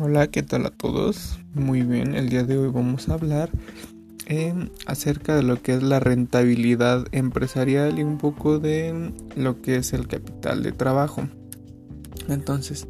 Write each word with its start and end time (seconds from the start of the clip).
Hola, 0.00 0.28
¿qué 0.28 0.44
tal 0.44 0.64
a 0.64 0.70
todos? 0.70 1.40
Muy 1.54 1.82
bien, 1.82 2.14
el 2.14 2.28
día 2.28 2.44
de 2.44 2.56
hoy 2.56 2.70
vamos 2.70 3.08
a 3.08 3.14
hablar 3.14 3.50
eh, 4.26 4.54
acerca 4.86 5.34
de 5.34 5.42
lo 5.42 5.60
que 5.60 5.74
es 5.74 5.82
la 5.82 5.98
rentabilidad 5.98 7.06
empresarial 7.10 7.98
y 7.98 8.04
un 8.04 8.16
poco 8.16 8.60
de 8.60 9.12
lo 9.34 9.60
que 9.60 9.74
es 9.74 9.92
el 9.92 10.06
capital 10.06 10.62
de 10.62 10.70
trabajo. 10.70 11.26
Entonces, 12.28 12.86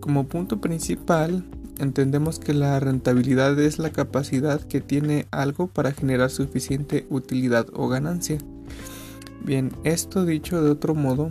como 0.00 0.26
punto 0.26 0.60
principal, 0.60 1.44
entendemos 1.78 2.40
que 2.40 2.52
la 2.52 2.80
rentabilidad 2.80 3.56
es 3.60 3.78
la 3.78 3.90
capacidad 3.90 4.60
que 4.60 4.80
tiene 4.80 5.26
algo 5.30 5.68
para 5.68 5.92
generar 5.92 6.30
suficiente 6.30 7.06
utilidad 7.10 7.68
o 7.74 7.86
ganancia. 7.86 8.38
Bien, 9.44 9.70
esto 9.84 10.24
dicho 10.24 10.60
de 10.64 10.70
otro 10.72 10.96
modo, 10.96 11.30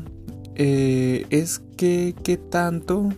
eh, 0.56 1.26
es 1.30 1.62
que 1.76 2.16
qué 2.24 2.38
tanto 2.38 3.10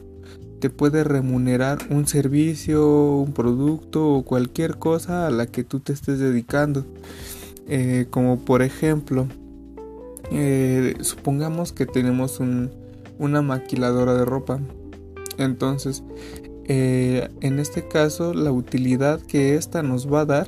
puede 0.70 1.04
remunerar 1.04 1.80
un 1.90 2.08
servicio, 2.08 3.18
un 3.18 3.34
producto 3.34 4.08
o 4.10 4.24
cualquier 4.24 4.78
cosa 4.78 5.28
a 5.28 5.32
la 5.32 5.48
que 5.48 5.64
tú 5.64 5.80
te 5.80 5.94
estés 5.94 6.20
dedicando. 6.20 6.86
Eh, 7.68 8.08
como 8.10 8.40
por 8.40 8.62
ejemplo, 8.62 9.28
eh, 10.32 10.96
supongamos 11.02 11.74
que 11.74 11.86
tenemos 11.86 12.40
una 13.20 13.42
maquiladora 13.42 14.14
de 14.14 14.26
ropa. 14.26 14.60
Entonces, 15.38 16.04
eh, 16.66 17.30
en 17.42 17.60
este 17.60 17.88
caso, 17.88 18.34
la 18.34 18.52
utilidad 18.52 19.20
que 19.22 19.56
esta 19.56 19.84
nos 19.84 20.12
va 20.12 20.22
a 20.22 20.26
dar 20.26 20.48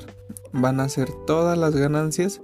van 0.52 0.80
a 0.80 0.88
ser 0.88 1.08
todas 1.26 1.58
las 1.58 1.76
ganancias 1.76 2.40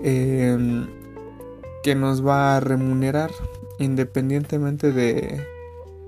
que 0.00 1.94
nos 1.94 2.26
va 2.26 2.56
a 2.56 2.60
remunerar 2.60 3.30
independientemente 3.78 4.92
de, 4.92 5.46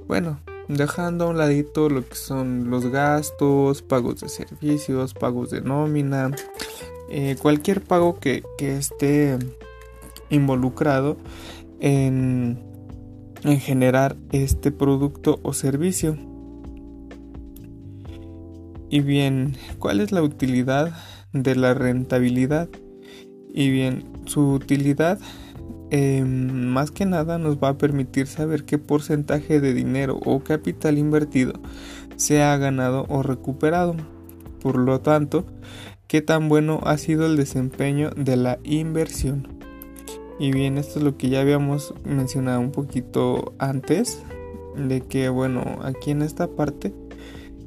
bueno, 0.07 0.41
dejando 0.69 1.25
a 1.25 1.29
un 1.29 1.39
ladito 1.39 1.89
lo 1.89 2.07
que 2.07 2.15
son 2.17 2.71
los 2.71 2.87
gastos, 2.87 3.83
pagos 3.83 4.21
de 4.21 4.29
servicios, 4.29 5.15
pagos 5.15 5.51
de 5.51 5.61
nómina, 5.61 6.31
eh, 7.09 7.37
cualquier 7.41 7.83
pago 7.83 8.19
que, 8.19 8.43
esté 8.59 9.39
involucrado 10.29 11.17
en, 11.81 12.63
en 13.45 13.61
generar 13.61 14.17
este 14.33 14.73
producto 14.73 15.41
o 15.43 15.53
servicio. 15.53 16.17
Y 18.89 19.01
bien, 19.01 19.57
¿cuál 19.79 20.01
es 20.01 20.13
la 20.13 20.23
utilidad 20.23 20.97
de 21.33 21.57
la 21.57 21.75
rentabilidad? 21.75 22.69
Y 23.53 23.71
bien, 23.71 24.05
su 24.27 24.53
utilidad 24.53 25.19
Em, 25.91 26.67
más 26.67 26.91
que 26.91 27.07
nada 27.07 27.39
nos 27.39 27.59
va 27.59 27.71
a 27.71 27.79
permitir 27.79 28.27
saber 28.27 28.65
qué 28.65 28.77
porcentaje 28.79 29.61
de 29.61 29.73
dinero 29.73 30.19
o 30.25 30.41
capital 30.41 30.99
invertido 30.99 31.53
se 32.17 32.43
ha 32.43 32.57
ganado 32.57 33.07
o 33.09 33.23
recuperado. 33.23 33.95
Por 34.61 34.79
lo 34.79 35.01
tanto, 35.01 35.45
qué 36.09 36.23
tan 36.23 36.49
bueno 36.49 36.81
ha 36.85 36.99
sido 36.99 37.27
el 37.27 37.37
desempeño 37.37 38.11
de 38.17 38.37
la 38.37 38.59
inversión. 38.65 39.49
Y 40.39 40.51
bien, 40.53 40.77
esto 40.77 40.99
es 40.99 41.05
lo 41.05 41.17
que 41.17 41.29
ya 41.29 41.41
habíamos 41.41 41.95
mencionado 42.05 42.61
un 42.61 42.73
poquito 42.73 43.55
antes, 43.59 44.23
de 44.77 45.01
que 45.01 45.29
bueno, 45.29 45.79
aquí 45.83 46.11
en 46.11 46.21
esta 46.21 46.49
parte 46.49 46.93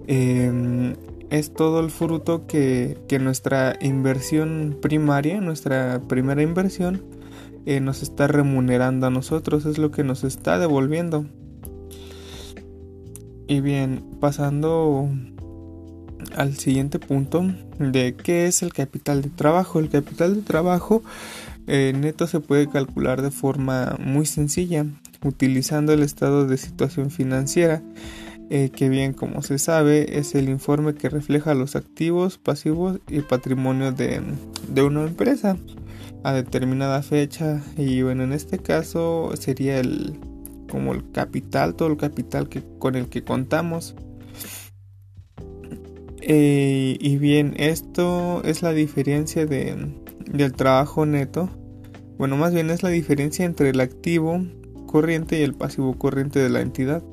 em, 0.07 0.95
es 1.29 1.53
todo 1.53 1.79
el 1.79 1.89
fruto 1.89 2.45
que, 2.47 2.97
que 3.07 3.17
nuestra 3.17 3.75
inversión 3.81 4.77
primaria, 4.81 5.41
nuestra 5.41 6.01
primera 6.07 6.43
inversión, 6.43 7.01
eh, 7.65 7.79
nos 7.79 8.01
está 8.01 8.27
remunerando 8.27 9.07
a 9.07 9.09
nosotros, 9.09 9.65
es 9.65 9.77
lo 9.77 9.91
que 9.91 10.03
nos 10.03 10.23
está 10.23 10.59
devolviendo. 10.59 11.25
Y 13.47 13.61
bien, 13.61 14.03
pasando 14.19 15.09
al 16.35 16.57
siguiente 16.57 16.99
punto 16.99 17.51
de 17.79 18.15
qué 18.15 18.47
es 18.47 18.61
el 18.61 18.73
capital 18.73 19.21
de 19.21 19.29
trabajo. 19.29 19.79
El 19.79 19.89
capital 19.89 20.35
de 20.35 20.41
trabajo 20.41 21.03
eh, 21.67 21.93
neto 21.95 22.27
se 22.27 22.39
puede 22.39 22.69
calcular 22.69 23.21
de 23.21 23.31
forma 23.31 23.95
muy 23.99 24.25
sencilla, 24.25 24.85
utilizando 25.23 25.93
el 25.93 26.03
estado 26.03 26.45
de 26.45 26.57
situación 26.57 27.11
financiera, 27.11 27.81
eh, 28.49 28.69
que 28.69 28.89
bien 28.89 29.13
como 29.13 29.43
se 29.43 29.59
sabe 29.59 30.17
es 30.17 30.35
el 30.35 30.49
informe 30.49 30.95
que 30.95 31.09
refleja 31.09 31.53
los 31.53 31.75
activos, 31.75 32.37
pasivos 32.37 32.99
y 33.07 33.21
patrimonio 33.21 33.91
de, 33.91 34.21
de 34.67 34.81
una 34.81 35.03
empresa 35.03 35.57
a 36.23 36.33
determinada 36.33 37.01
fecha 37.01 37.61
y 37.77 38.01
bueno 38.01 38.23
en 38.23 38.33
este 38.33 38.59
caso 38.59 39.31
sería 39.39 39.79
el 39.79 40.19
como 40.69 40.93
el 40.93 41.11
capital 41.11 41.75
todo 41.75 41.89
el 41.89 41.97
capital 41.97 42.49
que 42.49 42.63
con 42.77 42.95
el 42.95 43.07
que 43.07 43.23
contamos. 43.23 43.95
Eh, 46.21 46.97
y 46.99 47.17
bien 47.17 47.55
esto 47.57 48.41
es 48.43 48.61
la 48.61 48.71
diferencia 48.71 49.45
de, 49.45 49.75
del 50.31 50.53
trabajo 50.53 51.05
neto. 51.05 51.49
Bueno 52.17 52.37
más 52.37 52.53
bien 52.53 52.69
es 52.69 52.83
la 52.83 52.89
diferencia 52.89 53.45
entre 53.45 53.69
el 53.69 53.79
activo 53.79 54.45
corriente 54.85 55.39
y 55.39 55.43
el 55.43 55.55
pasivo 55.55 55.97
corriente 55.97 56.39
de 56.39 56.49
la 56.49 56.61
entidad 56.61 57.03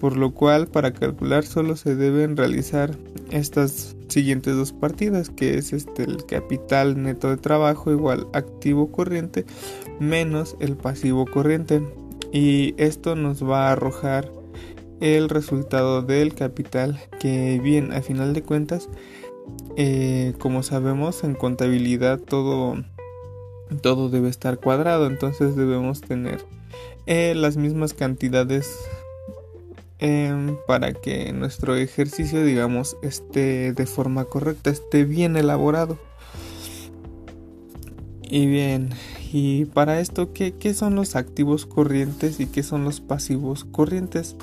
por 0.00 0.16
lo 0.16 0.32
cual 0.32 0.66
para 0.66 0.92
calcular 0.92 1.44
solo 1.44 1.76
se 1.76 1.94
deben 1.94 2.36
realizar 2.36 2.96
estas 3.30 3.94
siguientes 4.08 4.56
dos 4.56 4.72
partidas 4.72 5.28
que 5.28 5.58
es 5.58 5.72
este 5.72 6.04
el 6.04 6.24
capital 6.24 7.00
neto 7.02 7.28
de 7.28 7.36
trabajo 7.36 7.92
igual 7.92 8.26
activo 8.32 8.90
corriente 8.90 9.44
menos 10.00 10.56
el 10.58 10.76
pasivo 10.76 11.26
corriente. 11.26 11.82
Y 12.32 12.74
esto 12.78 13.14
nos 13.14 13.44
va 13.44 13.68
a 13.68 13.72
arrojar 13.72 14.30
el 15.00 15.28
resultado 15.28 16.02
del 16.02 16.34
capital 16.34 17.00
que 17.18 17.60
bien 17.62 17.92
a 17.92 18.02
final 18.02 18.34
de 18.34 18.42
cuentas 18.42 18.88
eh, 19.76 20.34
como 20.38 20.62
sabemos 20.62 21.24
en 21.24 21.34
contabilidad 21.34 22.20
todo 22.20 22.76
todo 23.82 24.10
debe 24.10 24.28
estar 24.28 24.58
cuadrado 24.58 25.06
entonces 25.06 25.56
debemos 25.56 26.02
tener 26.02 26.44
eh, 27.06 27.34
las 27.34 27.56
mismas 27.56 27.94
cantidades 27.94 28.70
Em, 30.02 30.56
para 30.66 30.94
que 30.94 31.30
nuestro 31.34 31.76
ejercicio, 31.76 32.42
digamos, 32.42 32.96
esté 33.02 33.74
de 33.74 33.84
forma 33.84 34.24
correcta, 34.24 34.70
esté 34.70 35.04
bien 35.04 35.36
elaborado. 35.36 35.98
Y 38.22 38.46
bien, 38.46 38.90
y 39.30 39.66
para 39.66 40.00
esto, 40.00 40.32
¿qué, 40.32 40.74
son 40.74 40.94
los 40.94 41.16
activos 41.16 41.66
corrientes 41.66 42.40
y 42.40 42.46
qué 42.46 42.62
son 42.62 42.84
los 42.84 43.02
pasivos 43.02 43.64
corrientes? 43.64 44.36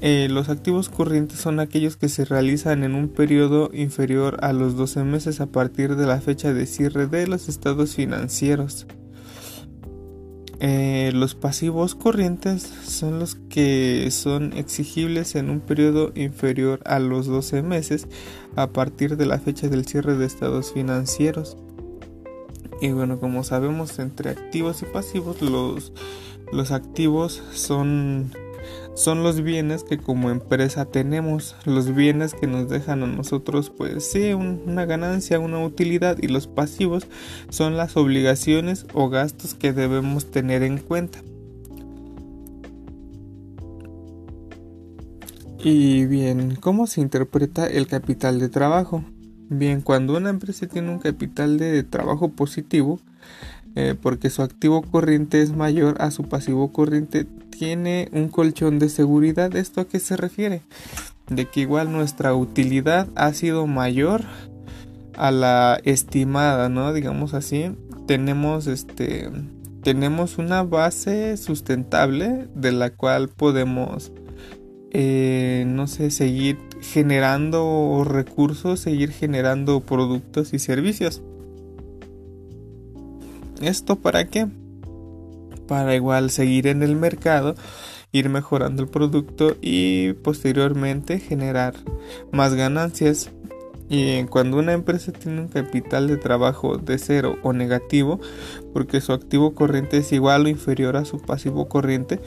Eh, 0.00 0.26
los 0.28 0.48
activos 0.48 0.88
corrientes 0.88 1.38
son 1.38 1.60
aquellos 1.60 1.96
que 1.96 2.08
se 2.08 2.24
realizan 2.24 2.82
en 2.82 2.96
un 2.96 3.08
periodo 3.08 3.70
inferior 3.72 4.38
a 4.42 4.52
los 4.52 4.76
12 4.76 5.04
meses 5.04 5.40
a 5.40 5.46
partir 5.46 5.94
de 5.94 6.06
la 6.06 6.20
fecha 6.20 6.52
de 6.52 6.66
cierre 6.66 7.06
de 7.06 7.28
los 7.28 7.48
estados 7.48 7.94
financieros. 7.94 8.88
Eh, 10.66 11.10
los 11.12 11.34
pasivos 11.34 11.94
corrientes 11.94 12.62
son 12.62 13.18
los 13.18 13.34
que 13.34 14.10
son 14.10 14.54
exigibles 14.54 15.34
en 15.34 15.50
un 15.50 15.60
periodo 15.60 16.10
inferior 16.14 16.80
a 16.86 17.00
los 17.00 17.26
12 17.26 17.60
meses 17.60 18.08
a 18.56 18.68
partir 18.68 19.18
de 19.18 19.26
la 19.26 19.38
fecha 19.38 19.68
del 19.68 19.84
cierre 19.84 20.16
de 20.16 20.24
estados 20.24 20.72
financieros. 20.72 21.58
Y 22.80 22.92
bueno, 22.92 23.20
como 23.20 23.44
sabemos, 23.44 23.98
entre 23.98 24.30
activos 24.30 24.80
y 24.80 24.86
pasivos, 24.86 25.42
los, 25.42 25.92
los 26.50 26.70
activos 26.70 27.42
son 27.52 28.32
son 28.94 29.22
los 29.22 29.42
bienes 29.42 29.84
que 29.84 29.98
como 29.98 30.30
empresa 30.30 30.84
tenemos, 30.84 31.56
los 31.64 31.94
bienes 31.94 32.34
que 32.34 32.46
nos 32.46 32.68
dejan 32.68 33.02
a 33.02 33.06
nosotros 33.06 33.70
pues 33.70 34.10
sí 34.10 34.32
una 34.34 34.84
ganancia, 34.84 35.40
una 35.40 35.64
utilidad 35.64 36.16
y 36.20 36.28
los 36.28 36.46
pasivos 36.46 37.06
son 37.48 37.76
las 37.76 37.96
obligaciones 37.96 38.86
o 38.94 39.08
gastos 39.08 39.54
que 39.54 39.72
debemos 39.72 40.30
tener 40.30 40.62
en 40.62 40.78
cuenta. 40.78 41.20
Y 45.66 46.04
bien, 46.04 46.56
¿cómo 46.56 46.86
se 46.86 47.00
interpreta 47.00 47.66
el 47.66 47.86
capital 47.86 48.38
de 48.38 48.50
trabajo? 48.50 49.02
Bien, 49.48 49.80
cuando 49.80 50.14
una 50.14 50.28
empresa 50.28 50.66
tiene 50.66 50.90
un 50.90 50.98
capital 50.98 51.58
de 51.58 51.82
trabajo 51.82 52.28
positivo, 52.28 53.00
eh, 53.76 53.96
porque 54.00 54.30
su 54.30 54.42
activo 54.42 54.82
corriente 54.82 55.42
es 55.42 55.54
mayor 55.54 55.96
a 56.00 56.10
su 56.10 56.24
pasivo 56.24 56.72
corriente, 56.72 57.26
tiene 57.50 58.08
un 58.12 58.28
colchón 58.28 58.78
de 58.78 58.88
seguridad. 58.88 59.54
¿Esto 59.56 59.80
a 59.80 59.88
qué 59.88 59.98
se 59.98 60.16
refiere? 60.16 60.62
De 61.28 61.46
que 61.46 61.60
igual 61.60 61.92
nuestra 61.92 62.34
utilidad 62.34 63.08
ha 63.16 63.32
sido 63.32 63.66
mayor 63.66 64.22
a 65.16 65.30
la 65.30 65.80
estimada, 65.84 66.68
¿no? 66.68 66.92
Digamos 66.92 67.34
así. 67.34 67.72
Tenemos 68.06 68.66
este 68.66 69.30
tenemos 69.82 70.38
una 70.38 70.62
base 70.62 71.36
sustentable 71.36 72.48
de 72.54 72.72
la 72.72 72.90
cual 72.90 73.28
podemos 73.28 74.12
eh, 74.92 75.64
no 75.66 75.86
sé 75.86 76.10
seguir 76.10 76.58
generando 76.80 78.02
recursos 78.06 78.80
seguir 78.80 79.10
generando 79.10 79.80
productos 79.80 80.54
y 80.54 80.58
servicios 80.58 81.22
esto 83.60 83.96
para 83.96 84.26
qué 84.26 84.46
para 85.66 85.94
igual 85.94 86.30
seguir 86.30 86.66
en 86.66 86.82
el 86.82 86.96
mercado 86.96 87.54
ir 88.12 88.28
mejorando 88.28 88.82
el 88.82 88.88
producto 88.88 89.56
y 89.60 90.12
posteriormente 90.12 91.18
generar 91.18 91.74
más 92.30 92.54
ganancias. 92.54 93.30
Y 93.88 94.22
cuando 94.24 94.56
una 94.56 94.72
empresa 94.72 95.12
tiene 95.12 95.40
un 95.40 95.48
capital 95.48 96.06
de 96.06 96.16
trabajo 96.16 96.78
de 96.78 96.98
cero 96.98 97.36
o 97.42 97.52
negativo, 97.52 98.20
porque 98.72 99.00
su 99.00 99.12
activo 99.12 99.54
corriente 99.54 99.98
es 99.98 100.12
igual 100.12 100.46
o 100.46 100.48
inferior 100.48 100.96
a 100.96 101.04
su 101.04 101.20
pasivo 101.20 101.68
corriente, 101.68 102.20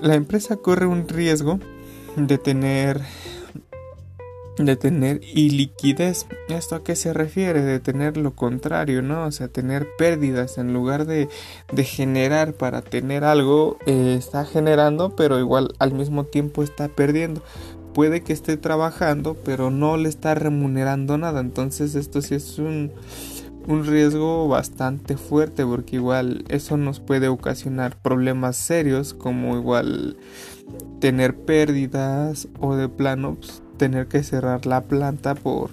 la 0.00 0.14
empresa 0.14 0.56
corre 0.56 0.86
un 0.86 1.06
riesgo 1.06 1.60
de 2.16 2.38
tener 2.38 3.02
de 4.58 4.76
tener 4.76 5.20
iliquidez. 5.22 6.26
¿Esto 6.48 6.76
a 6.76 6.84
qué 6.84 6.96
se 6.96 7.12
refiere? 7.12 7.62
De 7.62 7.80
tener 7.80 8.16
lo 8.16 8.34
contrario, 8.34 9.02
¿no? 9.02 9.26
O 9.26 9.32
sea, 9.32 9.48
tener 9.48 9.86
pérdidas 9.98 10.58
en 10.58 10.72
lugar 10.72 11.06
de, 11.06 11.28
de 11.72 11.84
generar 11.84 12.54
para 12.54 12.82
tener 12.82 13.24
algo, 13.24 13.78
eh, 13.86 14.14
está 14.18 14.44
generando, 14.44 15.14
pero 15.14 15.38
igual 15.38 15.74
al 15.78 15.92
mismo 15.92 16.24
tiempo 16.24 16.62
está 16.62 16.88
perdiendo. 16.88 17.42
Puede 17.92 18.22
que 18.22 18.32
esté 18.32 18.56
trabajando, 18.56 19.36
pero 19.44 19.70
no 19.70 19.96
le 19.96 20.08
está 20.08 20.34
remunerando 20.34 21.16
nada. 21.16 21.40
Entonces 21.40 21.94
esto 21.94 22.20
sí 22.20 22.34
es 22.34 22.58
un, 22.58 22.92
un 23.66 23.84
riesgo 23.84 24.48
bastante 24.48 25.16
fuerte 25.16 25.64
porque 25.64 25.96
igual 25.96 26.44
eso 26.48 26.76
nos 26.76 27.00
puede 27.00 27.28
ocasionar 27.28 27.96
problemas 28.00 28.56
serios 28.56 29.14
como 29.14 29.56
igual 29.56 30.16
tener 31.00 31.36
pérdidas 31.36 32.48
o 32.60 32.74
de 32.74 32.88
plano 32.88 33.36
pues, 33.36 33.62
tener 33.76 34.06
que 34.08 34.22
cerrar 34.22 34.66
la 34.66 34.82
planta 34.82 35.34
por, 35.34 35.70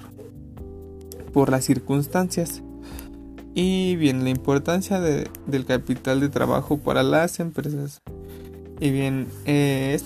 por 1.34 1.50
las 1.50 1.66
circunstancias. 1.66 2.62
Y 3.56 3.96
bien, 3.98 4.24
la 4.24 4.30
importancia 4.30 5.00
del 5.00 5.66
capital 5.66 6.20
de 6.20 6.30
trabajo 6.30 6.78
para 6.80 7.04
las 7.04 7.40
empresas. 7.40 8.02
Y 8.80 8.92
bien, 8.92 9.28
eh, 9.46 10.00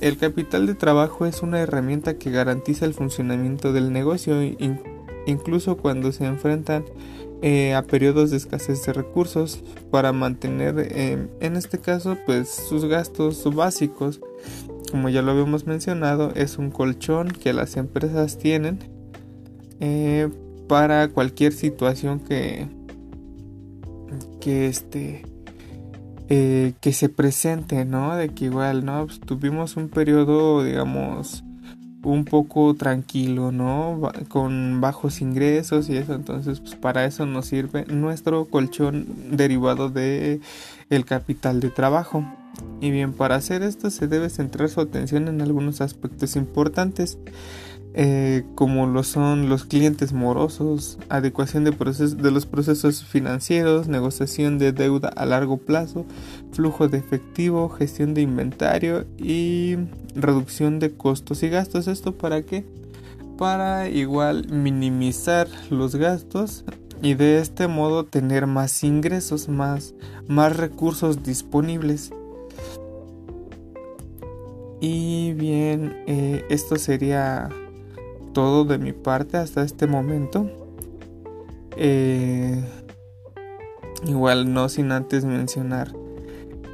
el 0.00 0.16
capital 0.16 0.66
de 0.66 0.74
trabajo 0.74 1.26
es 1.26 1.42
una 1.42 1.60
herramienta 1.60 2.18
que 2.18 2.30
garantiza 2.30 2.84
el 2.84 2.94
funcionamiento 2.94 3.72
del 3.72 3.92
negocio, 3.92 4.40
incluso 5.26 5.76
cuando 5.76 6.12
se 6.12 6.24
enfrentan 6.24 6.84
eh, 7.42 7.74
a 7.74 7.82
periodos 7.82 8.30
de 8.30 8.38
escasez 8.38 8.84
de 8.86 8.94
recursos 8.94 9.62
para 9.90 10.12
mantener, 10.12 10.74
eh, 10.78 11.28
en 11.40 11.56
este 11.56 11.78
caso, 11.78 12.16
pues 12.24 12.48
sus 12.48 12.86
gastos 12.86 13.44
básicos 13.54 14.20
como 14.94 15.08
ya 15.08 15.22
lo 15.22 15.32
habíamos 15.32 15.66
mencionado, 15.66 16.30
es 16.36 16.56
un 16.56 16.70
colchón 16.70 17.32
que 17.32 17.52
las 17.52 17.76
empresas 17.76 18.38
tienen 18.38 18.78
eh, 19.80 20.30
para 20.68 21.08
cualquier 21.08 21.52
situación 21.52 22.20
que, 22.20 22.68
que 24.40 24.68
este 24.68 25.26
eh, 26.28 26.74
que 26.80 26.92
se 26.92 27.08
presente, 27.08 27.84
¿no? 27.84 28.14
De 28.14 28.28
que 28.28 28.44
igual, 28.44 28.84
¿no? 28.84 29.06
Pues 29.06 29.18
tuvimos 29.18 29.76
un 29.76 29.88
periodo, 29.88 30.62
digamos, 30.62 31.42
un 32.04 32.24
poco 32.24 32.74
tranquilo, 32.74 33.50
¿no? 33.50 34.00
Con 34.28 34.80
bajos 34.80 35.20
ingresos 35.20 35.90
y 35.90 35.96
eso, 35.96 36.14
entonces, 36.14 36.60
pues 36.60 36.76
para 36.76 37.04
eso 37.04 37.26
nos 37.26 37.46
sirve 37.46 37.84
nuestro 37.86 38.44
colchón 38.44 39.06
derivado 39.32 39.90
de 39.90 40.38
el 40.88 41.04
capital 41.04 41.58
de 41.58 41.70
trabajo. 41.70 42.24
Y 42.80 42.90
bien, 42.90 43.12
para 43.12 43.36
hacer 43.36 43.62
esto 43.62 43.90
se 43.90 44.08
debe 44.08 44.28
centrar 44.28 44.68
su 44.68 44.80
atención 44.80 45.28
en 45.28 45.40
algunos 45.40 45.80
aspectos 45.80 46.36
importantes, 46.36 47.18
eh, 47.96 48.44
como 48.56 48.86
lo 48.88 49.04
son 49.04 49.48
los 49.48 49.64
clientes 49.64 50.12
morosos, 50.12 50.98
adecuación 51.08 51.62
de, 51.62 51.70
de 51.70 52.30
los 52.30 52.44
procesos 52.44 53.04
financieros, 53.04 53.86
negociación 53.86 54.58
de 54.58 54.72
deuda 54.72 55.08
a 55.08 55.24
largo 55.24 55.58
plazo, 55.58 56.04
flujo 56.52 56.88
de 56.88 56.98
efectivo, 56.98 57.68
gestión 57.68 58.12
de 58.12 58.22
inventario 58.22 59.06
y 59.16 59.76
reducción 60.16 60.80
de 60.80 60.90
costos 60.90 61.42
y 61.44 61.48
gastos. 61.48 61.86
¿Esto 61.86 62.12
para 62.18 62.42
qué? 62.42 62.64
Para 63.38 63.88
igual 63.88 64.48
minimizar 64.50 65.48
los 65.70 65.94
gastos 65.94 66.64
y 67.00 67.14
de 67.14 67.38
este 67.38 67.68
modo 67.68 68.04
tener 68.04 68.46
más 68.46 68.82
ingresos, 68.82 69.48
más, 69.48 69.94
más 70.26 70.56
recursos 70.56 71.22
disponibles. 71.22 72.12
Y 74.86 75.32
bien, 75.32 75.96
eh, 76.06 76.44
esto 76.50 76.76
sería 76.76 77.48
todo 78.34 78.66
de 78.66 78.76
mi 78.76 78.92
parte 78.92 79.38
hasta 79.38 79.62
este 79.62 79.86
momento. 79.86 80.50
Eh, 81.78 82.62
igual 84.06 84.52
no 84.52 84.68
sin 84.68 84.92
antes 84.92 85.24
mencionar 85.24 85.90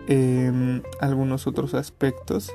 em, 0.09 0.83
algunos 0.99 1.47
otros 1.47 1.75
aspectos. 1.75 2.51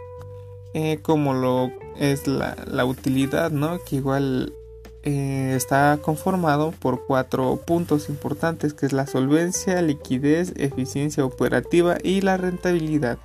Eh, 0.74 1.00
como 1.02 1.34
lo 1.34 1.72
es 1.96 2.28
la, 2.28 2.58
la, 2.68 2.84
utilidad, 2.84 3.50
¿no? 3.50 3.80
Que 3.86 3.96
igual 3.96 4.52
está 5.04 6.00
conformado 6.02 6.74
por 6.80 7.06
cuatro 7.06 7.62
puntos 7.66 8.10
importantes, 8.10 8.74
que 8.74 8.88
es 8.88 8.92
la 8.92 9.08
solvencia, 9.08 9.82
liquidez, 9.82 10.52
eficiencia 10.58 11.24
operativa 11.24 11.98
y 12.04 12.20
la 12.20 12.36
rentabilidad. 12.36 13.20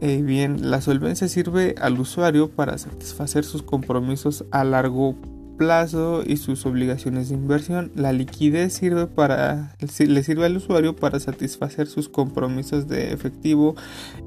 Eh, 0.00 0.22
bien, 0.22 0.70
la 0.70 0.80
solvencia 0.80 1.28
sirve 1.28 1.74
al 1.78 2.00
usuario 2.00 2.50
para 2.50 2.78
satisfacer 2.78 3.44
sus 3.44 3.62
compromisos 3.62 4.46
a 4.50 4.64
largo 4.64 5.14
plazo 5.58 6.22
y 6.26 6.38
sus 6.38 6.64
obligaciones 6.64 7.28
de 7.28 7.34
inversión. 7.34 7.92
La 7.94 8.14
liquidez 8.14 8.72
sirve 8.72 9.06
para, 9.06 9.76
le 9.78 10.22
sirve 10.22 10.46
al 10.46 10.56
usuario 10.56 10.96
para 10.96 11.20
satisfacer 11.20 11.86
sus 11.86 12.08
compromisos 12.08 12.88
de 12.88 13.12
efectivo 13.12 13.76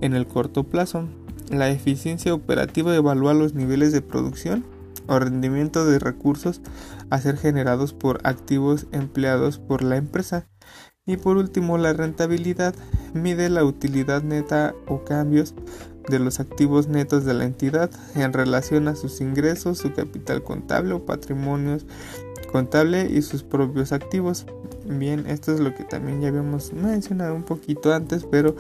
en 0.02 0.14
el 0.14 0.28
corto 0.28 0.64
plazo. 0.64 1.10
La 1.50 1.72
eficiencia 1.72 2.36
operativa 2.36 2.96
evalúa 2.96 3.34
los 3.34 3.56
niveles 3.56 3.92
de 3.92 4.04
producción 4.04 4.64
o 5.08 5.18
rendimiento 5.18 5.86
de 5.86 5.98
recursos 5.98 6.62
a 7.10 7.20
ser 7.20 7.38
generados 7.38 7.94
por 7.94 8.20
activos 8.26 8.86
empleados 8.92 9.58
por 9.58 9.82
la 9.82 9.98
empresa. 9.98 10.48
Y 11.06 11.18
por 11.18 11.36
último, 11.36 11.78
la 11.78 11.92
rentabilidad 11.92 12.74
mide 13.14 13.50
la 13.50 13.66
utilidad 13.66 14.24
neta 14.24 14.74
o 14.88 15.04
cambios 15.04 15.54
de 16.10 16.20
los 16.20 16.40
activos 16.40 16.88
netos 16.88 17.26
de 17.26 17.34
la 17.34 17.44
entidad 17.44 17.92
en 18.16 18.32
relación 18.32 18.88
a 18.88 18.96
sus 18.96 19.20
ingresos, 19.20 19.80
su 19.80 19.94
capital 19.94 20.44
contable 20.44 20.94
o 20.94 21.06
patrimonios 21.06 21.86
contable 22.54 23.10
y 23.12 23.22
sus 23.22 23.44
propios 23.44 23.92
activos. 23.92 24.46
Bien, 24.86 25.26
esto 25.28 25.52
es 25.54 25.60
lo 25.60 25.74
que 25.74 25.84
también 25.84 26.22
ya 26.22 26.28
habíamos 26.28 26.72
mencionado 26.72 27.36
un 27.36 27.44
poquito 27.44 27.94
antes, 27.94 28.26
pero 28.26 28.56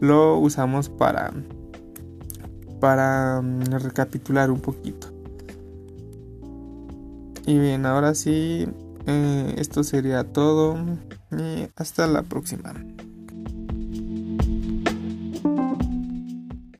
lo 0.00 0.36
usamos 0.38 0.88
para 0.88 1.32
para 2.80 3.40
mm, 3.40 3.62
recapitular 3.82 4.50
un 4.50 4.60
poquito. 4.60 5.08
Y 7.46 7.58
bien, 7.58 7.86
ahora 7.86 8.14
sí, 8.14 8.68
eh, 9.06 9.54
esto 9.56 9.84
sería 9.84 10.24
todo 10.24 10.76
y 11.36 11.68
hasta 11.76 12.06
la 12.06 12.22
próxima. 12.22 12.74